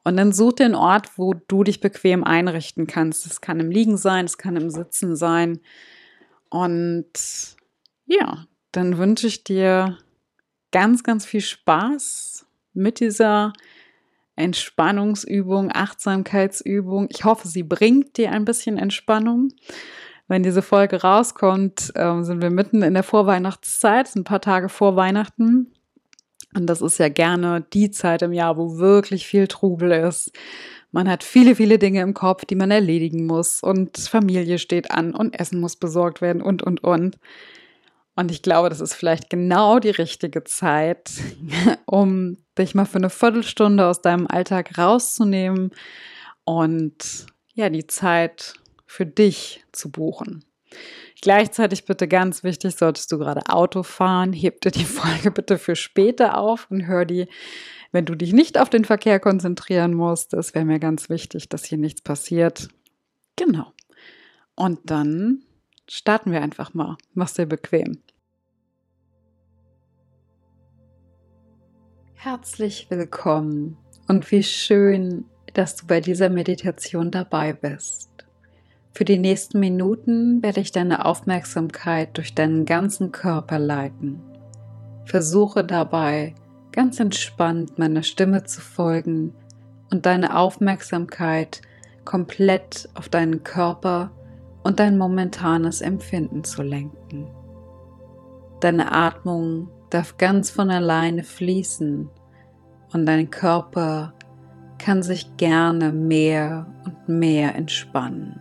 Und 0.04 0.16
dann 0.16 0.32
such 0.32 0.60
einen 0.60 0.76
Ort, 0.76 1.18
wo 1.18 1.34
du 1.34 1.64
dich 1.64 1.80
bequem 1.80 2.22
einrichten 2.22 2.86
kannst. 2.86 3.26
Es 3.26 3.40
kann 3.40 3.58
im 3.58 3.70
Liegen 3.70 3.96
sein, 3.96 4.24
es 4.26 4.38
kann 4.38 4.56
im 4.56 4.70
Sitzen 4.70 5.16
sein. 5.16 5.60
Und 6.50 7.56
ja, 8.06 8.46
dann 8.72 8.96
wünsche 8.96 9.26
ich 9.26 9.42
dir 9.42 9.98
ganz, 10.70 11.02
ganz 11.02 11.26
viel 11.26 11.40
Spaß 11.40 12.46
mit 12.74 13.00
dieser 13.00 13.52
Entspannungsübung, 14.38 15.70
Achtsamkeitsübung. 15.72 17.08
Ich 17.10 17.24
hoffe, 17.24 17.48
sie 17.48 17.62
bringt 17.62 18.16
dir 18.16 18.32
ein 18.32 18.44
bisschen 18.44 18.78
Entspannung. 18.78 19.48
Wenn 20.28 20.42
diese 20.42 20.62
Folge 20.62 21.02
rauskommt, 21.02 21.92
äh, 21.94 22.22
sind 22.22 22.42
wir 22.42 22.50
mitten 22.50 22.82
in 22.82 22.94
der 22.94 23.02
Vorweihnachtszeit, 23.02 24.14
ein 24.14 24.24
paar 24.24 24.40
Tage 24.40 24.68
vor 24.68 24.94
Weihnachten. 24.94 25.72
Und 26.54 26.66
das 26.66 26.82
ist 26.82 26.98
ja 26.98 27.08
gerne 27.08 27.66
die 27.72 27.90
Zeit 27.90 28.22
im 28.22 28.32
Jahr, 28.32 28.56
wo 28.56 28.78
wirklich 28.78 29.26
viel 29.26 29.48
Trubel 29.48 29.92
ist. 29.92 30.32
Man 30.90 31.08
hat 31.08 31.22
viele, 31.22 31.54
viele 31.54 31.78
Dinge 31.78 32.00
im 32.00 32.14
Kopf, 32.14 32.44
die 32.44 32.54
man 32.54 32.70
erledigen 32.70 33.26
muss. 33.26 33.62
Und 33.62 33.98
Familie 33.98 34.58
steht 34.58 34.90
an 34.90 35.14
und 35.14 35.38
Essen 35.38 35.60
muss 35.60 35.76
besorgt 35.76 36.20
werden 36.20 36.42
und, 36.42 36.62
und, 36.62 36.82
und. 36.82 37.18
Und 38.18 38.32
ich 38.32 38.42
glaube, 38.42 38.68
das 38.68 38.80
ist 38.80 38.94
vielleicht 38.94 39.30
genau 39.30 39.78
die 39.78 39.90
richtige 39.90 40.42
Zeit, 40.42 41.08
um 41.86 42.36
dich 42.58 42.74
mal 42.74 42.84
für 42.84 42.98
eine 42.98 43.10
Viertelstunde 43.10 43.86
aus 43.86 44.02
deinem 44.02 44.26
Alltag 44.26 44.76
rauszunehmen 44.76 45.70
und 46.42 47.26
ja, 47.54 47.70
die 47.70 47.86
Zeit 47.86 48.54
für 48.86 49.06
dich 49.06 49.64
zu 49.70 49.92
buchen. 49.92 50.44
Gleichzeitig 51.22 51.84
bitte 51.84 52.08
ganz 52.08 52.42
wichtig, 52.42 52.74
solltest 52.74 53.12
du 53.12 53.18
gerade 53.18 53.42
Auto 53.48 53.84
fahren, 53.84 54.32
heb 54.32 54.62
dir 54.62 54.72
die 54.72 54.84
Folge 54.84 55.30
bitte 55.30 55.56
für 55.56 55.76
später 55.76 56.38
auf 56.38 56.68
und 56.72 56.88
hör 56.88 57.04
die, 57.04 57.28
wenn 57.92 58.04
du 58.04 58.16
dich 58.16 58.32
nicht 58.32 58.58
auf 58.58 58.68
den 58.68 58.84
Verkehr 58.84 59.20
konzentrieren 59.20 59.94
musst. 59.94 60.32
Das 60.32 60.56
wäre 60.56 60.64
mir 60.64 60.80
ganz 60.80 61.08
wichtig, 61.08 61.50
dass 61.50 61.64
hier 61.64 61.78
nichts 61.78 62.02
passiert. 62.02 62.66
Genau. 63.36 63.72
Und 64.56 64.80
dann 64.82 65.44
starten 65.88 66.32
wir 66.32 66.42
einfach 66.42 66.74
mal. 66.74 66.96
Mach's 67.14 67.34
dir 67.34 67.46
bequem. 67.46 68.02
Herzlich 72.20 72.88
willkommen 72.90 73.76
und 74.08 74.32
wie 74.32 74.42
schön, 74.42 75.26
dass 75.54 75.76
du 75.76 75.86
bei 75.86 76.00
dieser 76.00 76.30
Meditation 76.30 77.12
dabei 77.12 77.52
bist. 77.52 78.10
Für 78.92 79.04
die 79.04 79.18
nächsten 79.18 79.60
Minuten 79.60 80.42
werde 80.42 80.58
ich 80.58 80.72
deine 80.72 81.04
Aufmerksamkeit 81.04 82.16
durch 82.16 82.34
deinen 82.34 82.64
ganzen 82.64 83.12
Körper 83.12 83.60
leiten. 83.60 84.20
Versuche 85.04 85.62
dabei 85.62 86.34
ganz 86.72 86.98
entspannt 86.98 87.78
meiner 87.78 88.02
Stimme 88.02 88.42
zu 88.42 88.60
folgen 88.60 89.32
und 89.92 90.04
deine 90.04 90.36
Aufmerksamkeit 90.36 91.62
komplett 92.04 92.88
auf 92.94 93.08
deinen 93.08 93.44
Körper 93.44 94.10
und 94.64 94.80
dein 94.80 94.98
momentanes 94.98 95.82
Empfinden 95.82 96.42
zu 96.42 96.64
lenken. 96.64 97.28
Deine 98.58 98.90
Atmung 98.90 99.68
darf 99.90 100.18
ganz 100.18 100.50
von 100.50 100.70
alleine 100.70 101.22
fließen 101.22 102.10
und 102.92 103.06
dein 103.06 103.30
Körper 103.30 104.12
kann 104.78 105.02
sich 105.02 105.36
gerne 105.36 105.92
mehr 105.92 106.66
und 106.84 107.08
mehr 107.08 107.54
entspannen. 107.54 108.40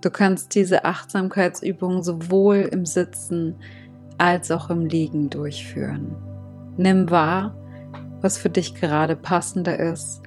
Du 0.00 0.10
kannst 0.10 0.54
diese 0.54 0.84
Achtsamkeitsübung 0.84 2.02
sowohl 2.02 2.68
im 2.72 2.86
Sitzen 2.86 3.54
als 4.18 4.50
auch 4.50 4.68
im 4.70 4.86
Liegen 4.86 5.30
durchführen. 5.30 6.16
Nimm 6.76 7.10
wahr, 7.10 7.54
was 8.20 8.38
für 8.38 8.50
dich 8.50 8.74
gerade 8.74 9.14
passender 9.14 9.78
ist 9.78 10.22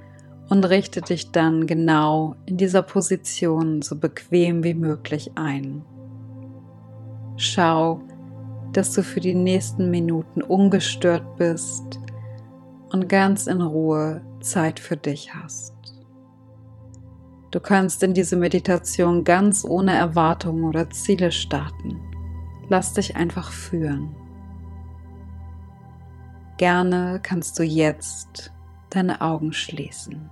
und 0.49 0.63
richte 0.63 1.01
dich 1.01 1.31
dann 1.31 1.67
genau 1.67 2.35
in 2.45 2.57
dieser 2.57 2.83
Position 2.83 3.81
so 3.81 3.97
bequem 3.97 4.63
wie 4.63 4.75
möglich 4.75 5.31
ein. 5.35 5.83
Schau, 7.37 8.01
dass 8.75 8.91
du 8.91 9.03
für 9.03 9.21
die 9.21 9.35
nächsten 9.35 9.89
Minuten 9.89 10.41
ungestört 10.41 11.37
bist 11.37 12.01
und 12.91 13.07
ganz 13.07 13.47
in 13.47 13.61
Ruhe 13.61 14.21
Zeit 14.41 14.81
für 14.81 14.97
dich 14.97 15.33
hast. 15.33 15.73
Du 17.51 17.61
kannst 17.61 18.03
in 18.03 18.13
diese 18.13 18.35
Meditation 18.35 19.23
ganz 19.23 19.63
ohne 19.63 19.95
Erwartungen 19.95 20.65
oder 20.65 20.89
Ziele 20.89 21.31
starten. 21.31 22.01
Lass 22.67 22.91
dich 22.91 23.15
einfach 23.15 23.49
führen. 23.49 24.13
Gerne 26.57 27.21
kannst 27.23 27.57
du 27.57 27.63
jetzt 27.63 28.51
deine 28.89 29.21
Augen 29.21 29.53
schließen. 29.53 30.29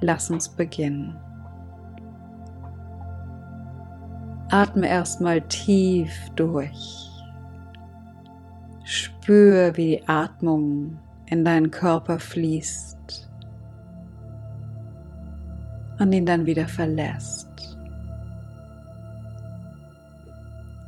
Lass 0.00 0.30
uns 0.30 0.48
beginnen. 0.48 1.18
Atme 4.52 4.86
erstmal 4.86 5.40
tief 5.40 6.12
durch. 6.36 7.08
Spür, 8.84 9.74
wie 9.78 9.96
die 9.96 10.08
Atmung 10.08 10.98
in 11.24 11.42
deinen 11.42 11.70
Körper 11.70 12.18
fließt 12.18 13.30
und 15.98 16.12
ihn 16.12 16.26
dann 16.26 16.44
wieder 16.44 16.68
verlässt. 16.68 17.48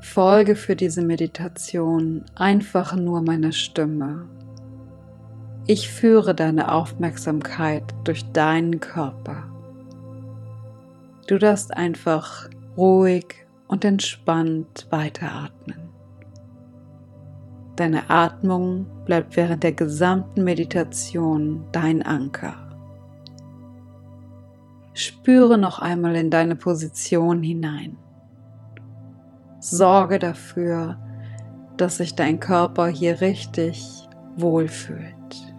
Folge 0.03 0.57
für 0.57 0.77
diese 0.77 1.01
Meditation 1.01 2.23
einfach 2.35 2.95
nur 2.95 3.23
meiner 3.23 3.53
Stimme. 3.53 4.29
Ich 5.67 5.89
führe 5.89 6.35
deine 6.35 6.71
Aufmerksamkeit 6.71 7.83
durch 8.05 8.31
deinen 8.33 8.79
Körper. 8.79 9.45
Du 11.27 11.39
darfst 11.39 11.75
einfach 11.75 12.51
ruhig 12.77 13.44
und 13.75 13.85
entspannt 13.85 14.87
weiteratmen. 14.91 15.89
Deine 17.75 18.09
Atmung 18.09 18.87
bleibt 19.05 19.37
während 19.37 19.65
der 19.65 19.73
gesamten 19.73 20.45
Meditation 20.45 21.65
dein 21.73 22.01
Anker. 22.07 22.55
Spüre 24.93 25.59
noch 25.59 25.81
einmal 25.81 26.15
in 26.15 26.31
deine 26.31 26.55
Position 26.55 27.43
hinein. 27.43 27.97
Sorge 29.59 30.21
dafür, 30.21 30.97
dass 31.77 31.97
sich 31.97 32.15
dein 32.15 32.39
Körper 32.39 32.87
hier 32.87 33.21
richtig 33.21 34.09
wohlfühlt. 34.37 35.53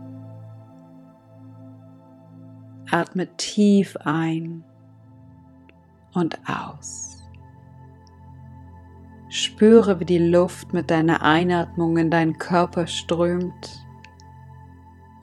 Atme 2.89 3.27
tief 3.35 3.97
ein 4.05 4.63
und 6.13 6.39
aus. 6.47 7.14
Spüre, 9.35 9.99
wie 9.99 10.05
die 10.05 10.17
Luft 10.17 10.71
mit 10.71 10.89
deiner 10.89 11.21
Einatmung 11.21 11.97
in 11.97 12.09
deinen 12.09 12.37
Körper 12.37 12.87
strömt 12.87 13.85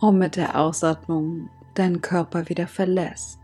und 0.00 0.18
mit 0.18 0.36
der 0.36 0.58
Ausatmung 0.58 1.48
deinen 1.72 2.02
Körper 2.02 2.46
wieder 2.50 2.66
verlässt. 2.66 3.38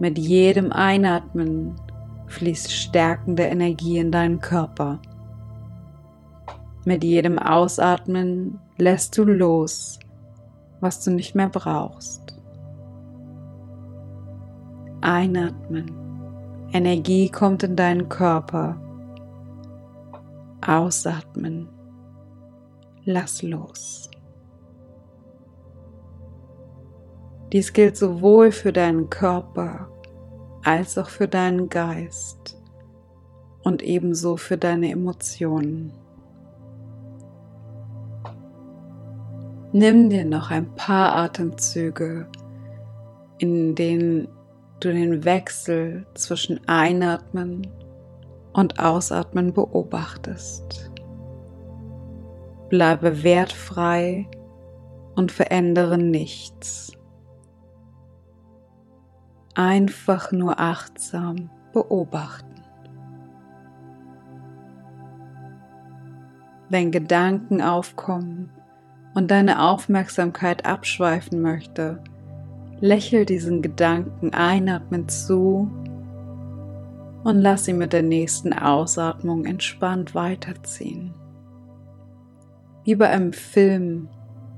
Mit 0.00 0.18
jedem 0.18 0.72
Einatmen 0.72 1.76
fließt 2.26 2.72
stärkende 2.72 3.44
Energie 3.44 3.98
in 3.98 4.10
deinen 4.10 4.40
Körper. 4.40 5.00
Mit 6.84 7.04
jedem 7.04 7.38
Ausatmen 7.38 8.58
lässt 8.78 9.16
du 9.16 9.22
los, 9.22 10.00
was 10.80 11.04
du 11.04 11.12
nicht 11.12 11.36
mehr 11.36 11.50
brauchst. 11.50 12.36
Einatmen. 15.02 16.07
Energie 16.72 17.30
kommt 17.30 17.62
in 17.62 17.76
deinen 17.76 18.08
Körper. 18.08 18.80
Ausatmen. 20.66 21.68
Lass 23.04 23.42
los. 23.42 24.10
Dies 27.52 27.72
gilt 27.72 27.96
sowohl 27.96 28.52
für 28.52 28.72
deinen 28.72 29.08
Körper 29.08 29.88
als 30.62 30.98
auch 30.98 31.08
für 31.08 31.26
deinen 31.26 31.70
Geist 31.70 32.60
und 33.62 33.82
ebenso 33.82 34.36
für 34.36 34.58
deine 34.58 34.90
Emotionen. 34.90 35.92
Nimm 39.72 40.10
dir 40.10 40.26
noch 40.26 40.50
ein 40.50 40.74
paar 40.74 41.14
Atemzüge, 41.16 42.26
in 43.38 43.74
denen 43.74 44.28
du 44.80 44.92
den 44.92 45.24
Wechsel 45.24 46.06
zwischen 46.14 46.60
Einatmen 46.68 47.66
und 48.52 48.80
Ausatmen 48.80 49.52
beobachtest. 49.52 50.90
Bleibe 52.68 53.22
wertfrei 53.22 54.28
und 55.16 55.32
verändere 55.32 55.98
nichts. 55.98 56.92
Einfach 59.54 60.30
nur 60.32 60.60
achtsam 60.60 61.50
beobachten. 61.72 62.54
Wenn 66.68 66.92
Gedanken 66.92 67.62
aufkommen 67.62 68.50
und 69.14 69.30
deine 69.30 69.62
Aufmerksamkeit 69.62 70.66
abschweifen 70.66 71.40
möchte, 71.40 72.02
Lächel 72.80 73.24
diesen 73.24 73.60
Gedanken 73.60 74.32
einatmend 74.32 75.10
zu 75.10 75.70
und 77.24 77.40
lass 77.40 77.66
ihn 77.66 77.78
mit 77.78 77.92
der 77.92 78.02
nächsten 78.02 78.52
Ausatmung 78.52 79.44
entspannt 79.44 80.14
weiterziehen. 80.14 81.12
Wie 82.84 82.94
bei 82.94 83.08
einem 83.08 83.32
Film, 83.32 84.08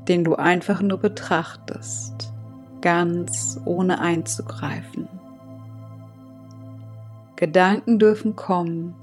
den 0.07 0.25
du 0.25 0.35
einfach 0.35 0.83
nur 0.83 0.99
betrachtest, 0.99 2.33
ganz 2.83 3.59
ohne 3.65 4.01
einzugreifen. 4.01 5.09
Gedanken 7.37 7.99
dürfen 7.99 8.37
kommen 8.37 8.95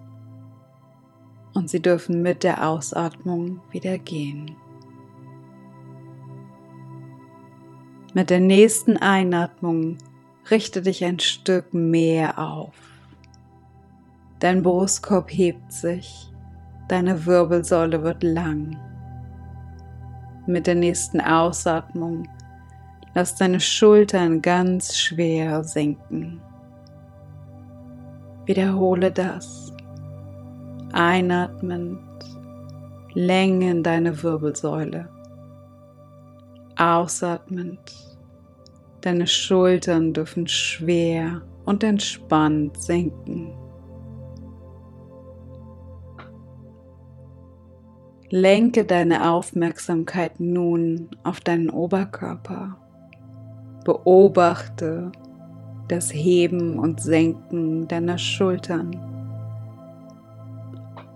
und 1.55 1.71
sie 1.71 1.81
dürfen 1.81 2.21
mit 2.21 2.43
der 2.43 2.67
Ausatmung 2.67 3.61
wieder 3.71 3.97
gehen. 3.97 4.55
Mit 8.17 8.31
der 8.31 8.39
nächsten 8.39 8.97
Einatmung 8.97 9.99
richte 10.49 10.81
dich 10.81 11.05
ein 11.05 11.19
Stück 11.19 11.71
mehr 11.71 12.39
auf. 12.39 12.73
Dein 14.39 14.63
Brustkorb 14.63 15.31
hebt 15.31 15.71
sich, 15.71 16.33
deine 16.87 17.27
Wirbelsäule 17.27 18.01
wird 18.01 18.23
lang. 18.23 18.75
Mit 20.47 20.65
der 20.65 20.73
nächsten 20.73 21.21
Ausatmung 21.21 22.27
lass 23.13 23.35
deine 23.35 23.59
Schultern 23.59 24.41
ganz 24.41 24.97
schwer 24.97 25.63
sinken. 25.63 26.41
Wiederhole 28.47 29.11
das. 29.11 29.71
Einatmend, 30.91 31.99
Länge 33.13 33.69
in 33.69 33.83
deine 33.83 34.23
Wirbelsäule. 34.23 35.07
Ausatmend 36.79 38.06
Deine 39.07 39.25
Schultern 39.25 40.11
dürfen 40.11 40.47
schwer 40.47 41.41
und 41.63 41.81
entspannt 41.81 42.75
sinken. 42.75 43.53
Lenke 48.29 48.83
deine 48.83 49.31
Aufmerksamkeit 49.31 50.41
nun 50.41 51.09
auf 51.23 51.39
deinen 51.39 51.69
Oberkörper. 51.69 52.75
Beobachte 53.85 55.13
das 55.87 56.13
Heben 56.13 56.77
und 56.77 56.99
Senken 56.99 57.87
deiner 57.87 58.17
Schultern. 58.17 58.91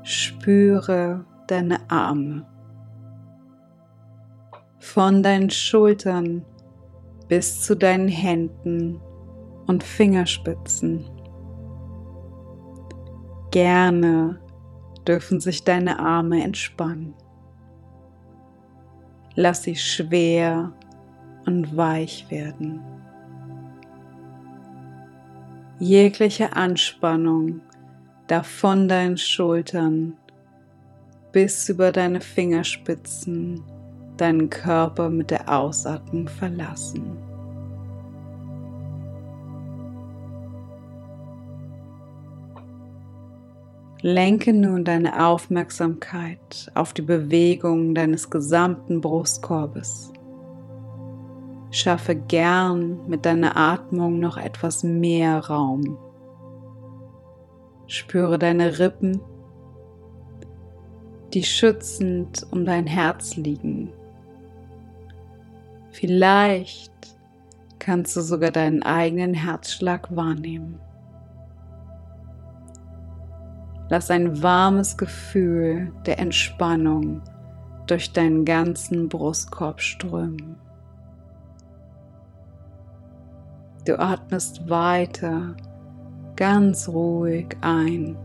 Spüre 0.03 1.25
deine 1.48 1.91
Arme. 1.91 2.45
Von 4.79 5.21
deinen 5.21 5.50
Schultern 5.50 6.45
bis 7.31 7.61
zu 7.61 7.77
deinen 7.77 8.09
Händen 8.09 9.00
und 9.65 9.85
Fingerspitzen. 9.85 11.05
Gerne 13.51 14.41
dürfen 15.07 15.39
sich 15.39 15.63
deine 15.63 16.00
Arme 16.00 16.43
entspannen. 16.43 17.13
Lass 19.35 19.63
sie 19.63 19.77
schwer 19.77 20.73
und 21.45 21.77
weich 21.77 22.29
werden. 22.29 22.81
Jegliche 25.79 26.53
Anspannung 26.53 27.61
darf 28.27 28.47
von 28.47 28.89
deinen 28.89 29.15
Schultern 29.15 30.17
bis 31.31 31.69
über 31.69 31.93
deine 31.93 32.19
Fingerspitzen 32.19 33.63
deinen 34.22 34.50
Körper 34.50 35.10
mit 35.10 35.32
der 35.32 35.50
Ausatmung 35.50 36.28
verlassen. 36.28 37.18
Lenke 44.04 44.54
nun 44.54 44.84
deine 44.84 45.25
Aufmerksamkeit 45.25 46.72
auf 46.74 46.94
die 46.94 47.01
Bewegung 47.01 47.94
deines 47.94 48.30
gesamten 48.30 49.01
Brustkorbes. 49.01 50.12
Schaffe 51.72 52.16
gern 52.16 53.08
mit 53.08 53.25
deiner 53.25 53.56
Atmung 53.56 54.20
noch 54.20 54.38
etwas 54.38 54.84
mehr 54.84 55.40
Raum. 55.46 55.98
Spüre 57.88 58.38
deine 58.40 58.80
Rippen, 58.80 59.20
die 61.34 61.44
schützend 61.44 62.46
um 62.51 62.66
dein 62.66 62.88
Herz 62.88 63.36
liegen 63.36 63.94
Vielleicht 65.91 66.91
kannst 67.79 68.15
du 68.15 68.21
sogar 68.21 68.51
deinen 68.51 68.83
eigenen 68.83 69.33
Herzschlag 69.33 70.15
wahrnehmen. 70.15 70.79
Lass 73.89 74.10
ein 74.10 74.41
warmes 74.41 74.98
Gefühl 74.98 75.91
der 76.05 76.17
Entspannung 76.19 77.21
durch 77.88 78.13
deinen 78.13 78.45
ganzen 78.45 79.10
Brustkorb 79.10 79.81
strömen. 79.81 80.55
Du 83.86 84.00
atmest 84.00 84.69
weiter 84.69 85.55
ganz 86.38 86.88
ruhig 86.88 87.57
ein 87.62 88.15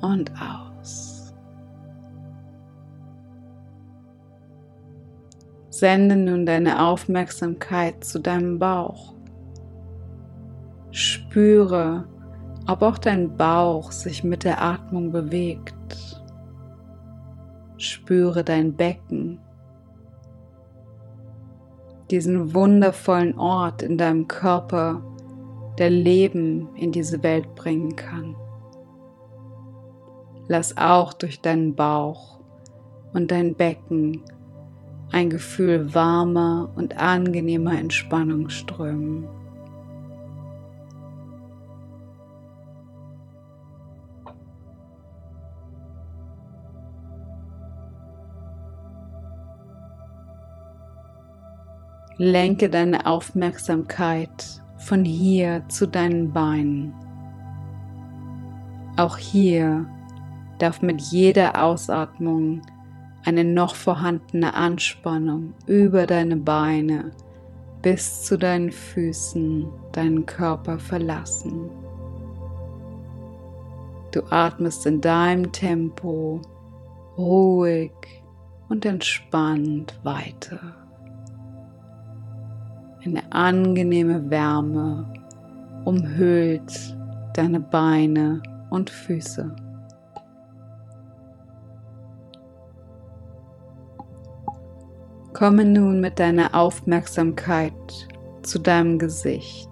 und 0.00 0.32
aus. 0.40 1.17
Sende 5.78 6.16
nun 6.16 6.44
deine 6.44 6.84
Aufmerksamkeit 6.84 8.02
zu 8.02 8.18
deinem 8.18 8.58
Bauch. 8.58 9.14
Spüre, 10.90 12.08
ob 12.66 12.82
auch 12.82 12.98
dein 12.98 13.36
Bauch 13.36 13.92
sich 13.92 14.24
mit 14.24 14.42
der 14.42 14.60
Atmung 14.60 15.12
bewegt. 15.12 15.76
Spüre 17.76 18.42
dein 18.42 18.74
Becken, 18.74 19.38
diesen 22.10 22.56
wundervollen 22.56 23.38
Ort 23.38 23.82
in 23.82 23.96
deinem 23.96 24.26
Körper, 24.26 25.00
der 25.78 25.90
Leben 25.90 26.74
in 26.74 26.90
diese 26.90 27.22
Welt 27.22 27.54
bringen 27.54 27.94
kann. 27.94 28.34
Lass 30.48 30.76
auch 30.76 31.12
durch 31.12 31.40
deinen 31.40 31.76
Bauch 31.76 32.40
und 33.12 33.30
dein 33.30 33.54
Becken 33.54 34.24
ein 35.12 35.30
Gefühl 35.30 35.94
warmer 35.94 36.70
und 36.76 36.98
angenehmer 36.98 37.78
Entspannung 37.78 38.48
strömen. 38.48 39.26
Lenke 52.20 52.68
deine 52.68 53.06
Aufmerksamkeit 53.06 54.60
von 54.76 55.04
hier 55.04 55.62
zu 55.68 55.86
deinen 55.86 56.32
Beinen. 56.32 56.92
Auch 58.96 59.16
hier 59.16 59.86
darf 60.58 60.82
mit 60.82 61.00
jeder 61.00 61.62
Ausatmung 61.62 62.62
eine 63.24 63.44
noch 63.44 63.74
vorhandene 63.74 64.54
Anspannung 64.54 65.54
über 65.66 66.06
deine 66.06 66.36
Beine 66.36 67.12
bis 67.82 68.24
zu 68.24 68.38
deinen 68.38 68.72
Füßen 68.72 69.66
deinen 69.92 70.26
Körper 70.26 70.78
verlassen. 70.78 71.70
Du 74.10 74.22
atmest 74.30 74.86
in 74.86 75.00
deinem 75.00 75.52
Tempo 75.52 76.40
ruhig 77.16 77.92
und 78.68 78.84
entspannt 78.84 79.98
weiter. 80.02 80.58
Eine 83.04 83.32
angenehme 83.32 84.30
Wärme 84.30 85.12
umhüllt 85.84 86.96
deine 87.34 87.60
Beine 87.60 88.42
und 88.70 88.90
Füße. 88.90 89.54
Komme 95.38 95.64
nun 95.64 96.00
mit 96.00 96.18
deiner 96.18 96.52
Aufmerksamkeit 96.52 98.08
zu 98.42 98.58
deinem 98.58 98.98
Gesicht. 98.98 99.70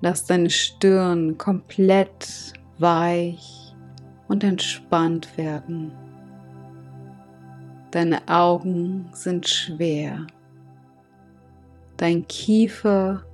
Lass 0.00 0.24
deine 0.24 0.48
Stirn 0.48 1.36
komplett 1.36 2.54
weich 2.78 3.74
und 4.28 4.44
entspannt 4.44 5.36
werden. 5.36 5.92
Deine 7.90 8.26
Augen 8.26 9.10
sind 9.12 9.46
schwer. 9.46 10.26
Dein 11.98 12.26
Kiefer 12.28 13.24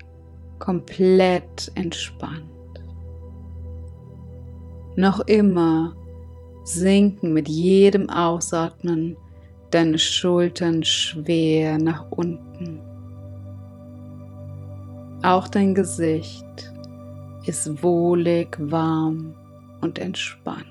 komplett 0.59 1.70
entspannt. 1.77 2.51
Noch 4.97 5.20
immer 5.20 5.94
sinken 6.64 7.33
mit 7.33 7.49
jedem 7.49 8.11
Ausatmen 8.11 9.16
deine 9.70 9.98
Schultern 9.98 10.83
schwer 10.83 11.79
nach 11.79 12.11
unten. 12.11 12.81
Auch 15.22 15.48
dein 15.48 15.74
Gesicht 15.74 16.72
ist 17.46 17.83
wohlig, 17.83 18.57
warm 18.59 19.35
und 19.81 19.98
entspannt. 19.98 20.66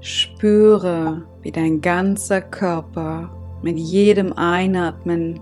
Spüre, 0.00 1.22
wie 1.42 1.50
dein 1.50 1.80
ganzer 1.80 2.42
Körper 2.42 3.30
mit 3.62 3.78
jedem 3.78 4.32
Einatmen 4.34 5.40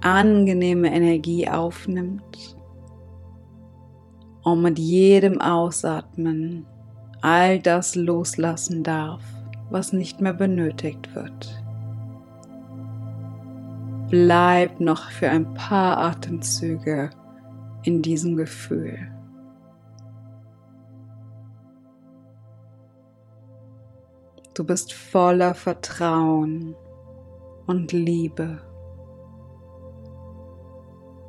angenehme 0.00 0.92
Energie 0.92 1.48
aufnimmt 1.48 2.56
und 4.42 4.62
mit 4.62 4.78
jedem 4.78 5.40
Ausatmen 5.40 6.66
all 7.20 7.58
das 7.60 7.94
loslassen 7.94 8.82
darf, 8.82 9.22
was 9.70 9.92
nicht 9.92 10.20
mehr 10.20 10.34
benötigt 10.34 11.14
wird. 11.14 11.62
Bleib 14.10 14.80
noch 14.80 15.10
für 15.10 15.28
ein 15.28 15.52
paar 15.54 15.98
Atemzüge 15.98 17.10
in 17.82 18.00
diesem 18.00 18.36
Gefühl. 18.36 18.98
Du 24.54 24.64
bist 24.64 24.92
voller 24.92 25.54
Vertrauen 25.54 26.74
und 27.66 27.92
Liebe. 27.92 28.60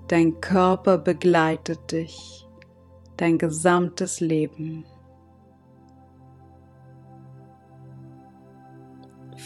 Dein 0.07 0.41
Körper 0.41 0.97
begleitet 0.97 1.91
dich 1.91 2.47
dein 3.17 3.37
gesamtes 3.37 4.21
Leben. 4.21 4.85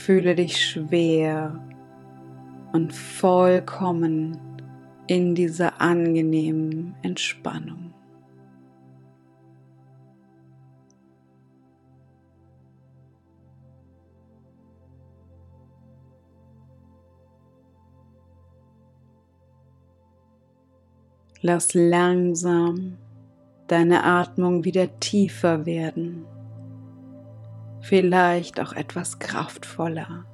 Fühle 0.06 0.36
dich 0.36 0.58
schwer 0.58 1.64
und 2.74 2.94
vollkommen 2.94 4.38
in 5.08 5.34
dieser 5.34 5.80
angenehmen 5.80 6.94
Entspannung. 7.04 7.94
Lass 21.40 21.74
langsam 21.74 22.98
deine 23.68 24.04
Atmung 24.04 24.66
wieder 24.66 25.00
tiefer 25.00 25.66
werden, 25.66 26.26
vielleicht 27.84 28.60
auch 28.60 28.74
etwas 28.74 29.20
kraftvoller. 29.20 30.26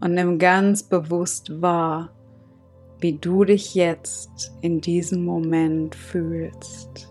Und 0.00 0.14
nimm 0.14 0.38
ganz 0.38 0.82
bewusst 0.82 1.62
wahr, 1.62 2.10
wie 3.00 3.18
du 3.18 3.44
dich 3.44 3.74
jetzt 3.74 4.52
in 4.60 4.80
diesem 4.80 5.24
Moment 5.24 5.94
fühlst. 5.94 7.08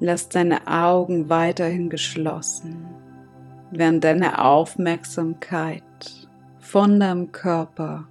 Lass 0.00 0.28
deine 0.28 0.66
Augen 0.66 1.28
weiterhin 1.28 1.88
geschlossen 1.88 2.88
während 3.70 4.02
deine 4.02 4.44
Aufmerksamkeit 4.44 5.82
von 6.58 6.98
deinem 6.98 7.30
Körper 7.30 8.08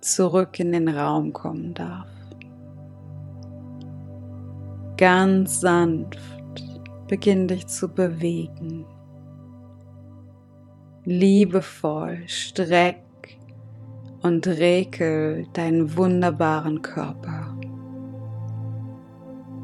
zurück 0.00 0.60
in 0.60 0.70
den 0.72 0.88
Raum 0.88 1.32
kommen 1.32 1.74
darf. 1.74 2.19
Ganz 5.00 5.62
sanft 5.62 6.18
beginn 7.08 7.48
dich 7.48 7.66
zu 7.66 7.88
bewegen. 7.88 8.84
Liebevoll 11.06 12.18
streck 12.26 13.00
und 14.20 14.46
rekel 14.46 15.46
deinen 15.54 15.96
wunderbaren 15.96 16.82
Körper. 16.82 17.58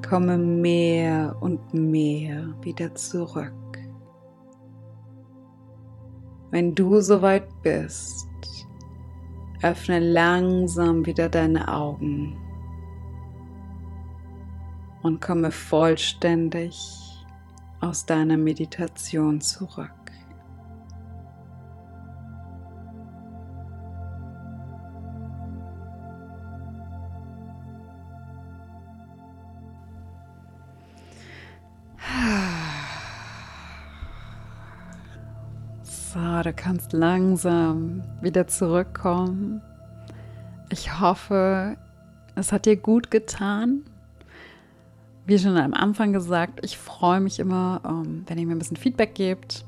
Komme 0.09 0.39
mehr 0.39 1.37
und 1.41 1.75
mehr 1.75 2.55
wieder 2.63 2.95
zurück. 2.95 3.53
Wenn 6.51 6.75
du 6.75 7.03
soweit 7.03 7.47
bist, 7.63 8.27
öffne 9.61 9.99
langsam 9.99 11.05
wieder 11.05 11.29
deine 11.29 11.69
Augen 11.71 12.39
und 15.03 15.21
komme 15.21 15.51
vollständig 15.51 16.77
aus 17.81 18.07
deiner 18.07 18.37
Meditation 18.37 19.41
zurück. 19.41 19.91
So, 35.83 36.43
du 36.43 36.53
kannst 36.55 36.95
langsam 36.95 38.03
wieder 38.23 38.47
zurückkommen. 38.47 39.61
Ich 40.71 40.99
hoffe, 40.99 41.77
es 42.35 42.53
hat 42.53 42.65
dir 42.65 42.77
gut 42.77 43.11
getan, 43.11 43.85
wie 45.27 45.41
schon 45.41 45.57
am 45.57 45.75
Anfang 45.75 46.13
gesagt, 46.13 46.61
ich 46.65 46.79
freue 46.79 47.19
mich 47.19 47.41
immer, 47.41 47.81
ähm, 47.85 48.23
wenn 48.29 48.39
ihr 48.39 48.47
mir 48.47 48.55
ein 48.55 48.61
bisschen 48.61 48.77
Feedback 48.77 49.17
gebt. 49.17 49.65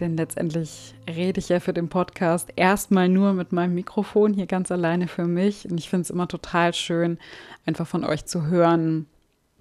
Denn 0.00 0.16
letztendlich 0.16 0.94
rede 1.08 1.38
ich 1.38 1.48
ja 1.48 1.60
für 1.60 1.72
den 1.72 1.88
Podcast 1.88 2.48
erstmal 2.56 3.08
nur 3.08 3.32
mit 3.32 3.52
meinem 3.52 3.74
Mikrofon 3.74 4.34
hier 4.34 4.46
ganz 4.46 4.72
alleine 4.72 5.06
für 5.06 5.26
mich. 5.26 5.70
Und 5.70 5.78
ich 5.78 5.88
finde 5.88 6.02
es 6.02 6.10
immer 6.10 6.26
total 6.26 6.74
schön, 6.74 7.18
einfach 7.64 7.86
von 7.86 8.04
euch 8.04 8.24
zu 8.26 8.46
hören, 8.46 9.06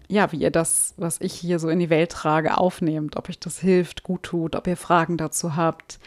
ja, 0.08 0.32
wie 0.32 0.38
ihr 0.38 0.52
das, 0.52 0.96
was 0.98 1.22
ich 1.22 1.34
hier 1.34 1.60
so 1.60 1.70
in 1.70 1.80
die 1.80 1.90
Welt 1.90 2.12
trage, 2.12 2.58
aufnehmt, 2.58 3.16
ob 3.16 3.30
euch 3.30 3.40
das 3.40 3.60
hilft, 3.60 4.04
gut 4.04 4.24
tut, 4.24 4.56
ob 4.56 4.66
ihr 4.66 4.78
Fragen 4.78 5.18
dazu 5.18 5.56
habt. 5.56 6.00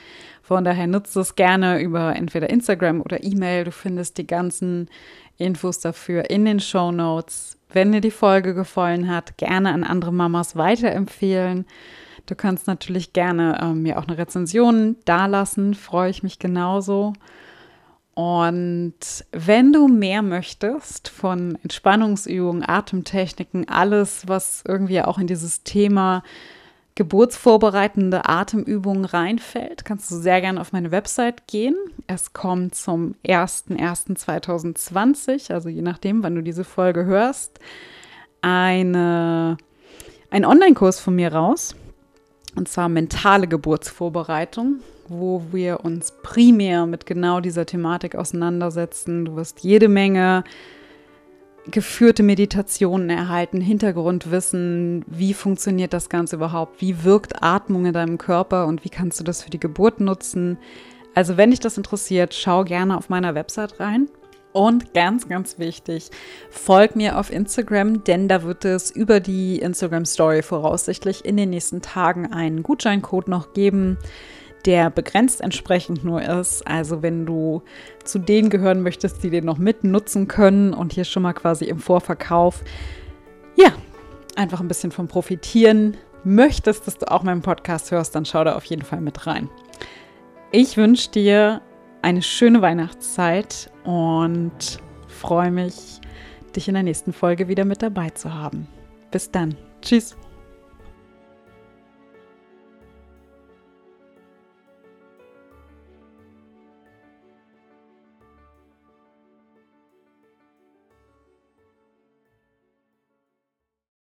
Von 0.43 0.65
daher 0.65 0.89
nutzt 0.89 1.17
es 1.17 1.37
gerne 1.37 1.81
über 1.81 2.17
entweder 2.17 2.51
Instagram 2.51 3.01
oder 3.01 3.23
E-Mail. 3.23 3.65
Du 3.65 3.73
findest 3.73 4.19
die 4.19 4.27
ganzen 4.27 4.89
Infos 5.37 5.79
dafür 5.79 6.31
in 6.31 6.45
den 6.45 6.59
Show 6.59 6.91
Notes. 6.91 7.60
Wenn 7.73 7.93
dir 7.93 8.01
die 8.01 8.11
Folge 8.11 8.55
gefallen 8.55 9.09
hat, 9.09 9.39
gerne 9.39 9.73
an 9.73 9.85
andere 9.85 10.13
Mamas 10.13 10.57
weiterempfehlen. 10.57 11.67
Du 12.27 12.35
kannst 12.35 12.67
natürlich 12.67 13.13
gerne 13.13 13.59
ähm, 13.63 13.83
mir 13.83 13.99
auch 13.99 14.07
eine 14.07 14.19
Rezension 14.19 14.97
dalassen, 15.05 15.75
freue 15.75 16.11
ich 16.11 16.23
mich 16.23 16.39
genauso. 16.39 17.13
Und 18.15 19.25
wenn 19.33 19.73
du 19.73 19.89
mehr 19.89 20.23
möchtest 20.23 21.09
von 21.09 21.59
Entspannungsübungen, 21.63 22.69
Atemtechniken, 22.69 23.69
alles, 23.69 24.29
was 24.29 24.63
irgendwie 24.67 25.01
auch 25.03 25.19
in 25.19 25.27
dieses 25.27 25.63
Thema 25.63 26.23
geburtsvorbereitende 27.01 28.29
Atemübungen 28.29 29.07
reinfällt, 29.07 29.87
kannst 29.87 30.11
du 30.11 30.17
sehr 30.17 30.43
gerne 30.43 30.61
auf 30.61 30.73
meine 30.73 30.91
Website 30.91 31.47
gehen. 31.47 31.75
Es 32.07 32.35
kommt 32.35 32.75
zum 32.75 33.15
01.01.2020, 33.25 35.51
also 35.51 35.71
je 35.71 35.81
nachdem, 35.81 36.23
wann 36.23 36.35
du 36.35 36.43
diese 36.43 36.63
Folge 36.63 37.07
hörst, 37.07 37.59
eine, 38.43 39.57
ein 40.29 40.45
Online-Kurs 40.45 41.01
von 41.01 41.15
mir 41.15 41.33
raus. 41.33 41.75
Und 42.55 42.69
zwar 42.69 42.91
mentale 42.91 43.49
Geburtsvorbereitung 43.49 44.81
wo 45.13 45.43
wir 45.51 45.85
uns 45.85 46.13
primär 46.23 46.87
mit 46.87 47.05
genau 47.05 47.41
dieser 47.41 47.67
Thematik 47.67 48.15
auseinandersetzen. 48.15 49.25
Du 49.25 49.35
wirst 49.35 49.59
jede 49.65 49.89
Menge 49.89 50.45
geführte 51.67 52.23
Meditationen 52.23 53.11
erhalten, 53.11 53.61
Hintergrundwissen, 53.61 55.05
wie 55.07 55.35
funktioniert 55.35 55.93
das 55.93 56.09
Ganze 56.09 56.37
überhaupt, 56.37 56.81
wie 56.81 57.05
wirkt 57.05 57.43
Atmung 57.43 57.87
in 57.87 57.93
deinem 57.93 58.19
Körper 58.19 58.67
und 58.67 58.85
wie 58.85 58.89
kannst 58.89 59.21
du 59.21 59.25
das 59.25 59.43
für 59.43 59.51
die 59.51 59.61
Geburt 59.61 60.01
nutzen. 60.01 60.59
Also 61.15 61.37
wenn 61.37 61.51
dich 61.51 61.61
das 61.61 61.77
interessiert, 61.77 62.35
schau 62.35 62.65
gerne 62.65 62.97
auf 62.97 63.09
meiner 63.09 63.35
Website 63.35 63.81
rein. 63.81 64.09
Und 64.53 64.95
ganz, 64.95 65.29
ganz 65.29 65.61
wichtig, 65.61 66.11
folg 66.51 66.97
mir 66.97 67.19
auf 67.19 67.31
Instagram, 67.31 68.03
denn 68.03 68.27
da 68.27 68.43
wird 68.43 68.65
es 68.65 68.91
über 68.91 69.21
die 69.21 69.61
Instagram 69.61 70.05
Story 70.05 70.43
voraussichtlich 70.43 71.25
in 71.25 71.37
den 71.37 71.51
nächsten 71.51 71.83
Tagen 71.83 72.33
einen 72.33 72.65
Gutscheincode 72.65 73.29
noch 73.29 73.53
geben 73.53 73.97
der 74.67 74.91
begrenzt 74.91 75.41
entsprechend 75.41 76.05
nur 76.05 76.23
ist. 76.23 76.67
Also 76.67 77.03
wenn 77.03 77.27
du 77.27 77.63
zu 78.05 78.19
denen 78.19 78.51
gehören 78.51 78.83
möchtest, 78.83 79.23
die 79.23 79.31
den 79.31 79.45
noch 79.45 79.59
mitnutzen 79.59 80.29
können 80.29 80.75
und 80.75 80.93
hier 80.93 81.05
schon 81.05 81.23
mal 81.23 81.33
quasi 81.33 81.65
im 81.67 81.79
Vorverkauf, 81.79 82.63
ja, 83.57 83.73
einfach 84.37 84.61
ein 84.61 84.69
bisschen 84.69 84.93
von 84.93 85.09
profitieren 85.09 85.97
möchtest, 86.25 86.87
dass 86.87 86.99
du 86.99 87.11
auch 87.11 87.23
meinen 87.23 87.43
Podcast 87.43 87.91
hörst, 87.91 88.15
dann 88.15 88.25
schau 88.25 88.45
da 88.45 88.57
auf 88.57 88.65
jeden 88.65 88.83
Fall 88.83 89.01
mit 89.01 89.27
rein. 89.27 89.49
Ich 90.53 90.77
wünsche 90.77 91.11
dir 91.11 91.63
eine 92.03 92.23
schöne 92.23 92.63
Weihnachtszeit 92.63 93.71
und 93.85 94.81
freue 95.09 95.51
mich, 95.51 96.01
dich 96.57 96.69
in 96.69 96.75
der 96.75 96.83
nächsten 96.83 97.13
Folge 97.13 97.49
wieder 97.49 97.65
mit 97.65 97.83
dabei 97.83 98.11
zu 98.11 98.35
haben. 98.35 98.67
Bis 99.11 99.31
dann. 99.31 99.57
Tschüss. 99.83 100.20